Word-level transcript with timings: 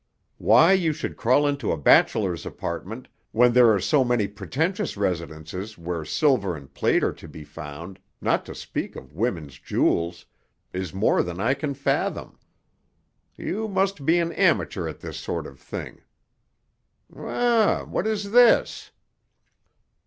Why 0.39 0.71
you 0.71 0.93
should 0.93 1.15
crawl 1.15 1.45
into 1.45 1.71
a 1.71 1.77
bachelor's 1.77 2.43
apartment, 2.43 3.07
when 3.33 3.53
there 3.53 3.71
are 3.71 3.79
so 3.79 4.03
many 4.03 4.27
pretentious 4.27 4.97
residences 4.97 5.77
where 5.77 6.03
silver 6.05 6.55
and 6.55 6.73
plate 6.73 7.03
are 7.03 7.13
to 7.13 7.27
be 7.27 7.43
found, 7.43 7.99
not 8.19 8.43
to 8.47 8.55
speak 8.55 8.95
of 8.95 9.13
women's 9.13 9.59
jewels, 9.59 10.25
is 10.73 10.91
more 10.91 11.21
than 11.21 11.39
I 11.39 11.53
can 11.53 11.75
fathom. 11.75 12.39
You 13.37 13.67
must 13.67 14.03
be 14.03 14.17
an 14.17 14.31
amateur 14.31 14.87
at 14.87 15.01
this 15.01 15.17
sort 15.19 15.45
of 15.45 15.59
thing. 15.59 16.01
Um! 17.15 17.91
What 17.91 18.07
is 18.07 18.31
this?" 18.31 18.89